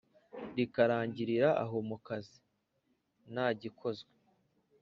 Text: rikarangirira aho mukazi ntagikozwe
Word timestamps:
rikarangirira 0.57 1.49
aho 1.63 1.75
mukazi 1.89 2.37
ntagikozwe 3.31 4.11